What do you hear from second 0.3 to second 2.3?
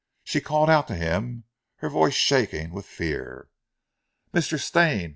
called out to him, her voice